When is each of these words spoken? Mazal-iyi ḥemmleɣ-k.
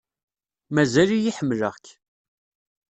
Mazal-iyi 0.73 1.31
ḥemmleɣ-k. 1.37 1.85